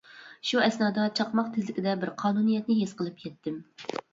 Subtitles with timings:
[0.51, 3.65] شۇ ئەسنادا چاقماق تېزلىكىدە بىر قانۇنىيەتنى ھېس قىلىپ يەتتىم.